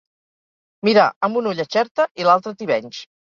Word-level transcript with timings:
Mirar 0.89 1.03
amb 1.27 1.37
un 1.41 1.49
ull 1.51 1.61
a 1.65 1.67
Xerta 1.75 2.09
i 2.23 2.27
l'altre 2.29 2.55
a 2.57 2.59
Tivenys. 2.63 3.05